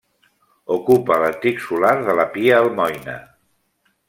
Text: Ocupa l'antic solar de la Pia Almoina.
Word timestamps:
Ocupa 0.75 1.19
l'antic 1.25 1.61
solar 1.67 1.93
de 2.09 2.19
la 2.21 2.29
Pia 2.39 2.59
Almoina. 2.63 3.19